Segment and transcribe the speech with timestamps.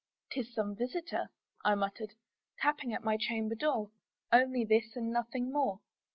[0.31, 1.29] "'Tis some visitor,"
[1.63, 2.15] I muttered,
[2.57, 3.91] "tapping at my chamber door,
[4.31, 5.79] Only this, and nothing more."